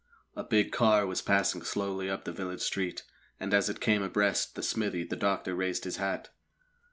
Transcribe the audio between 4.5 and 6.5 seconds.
the smithy the doctor raised his hat.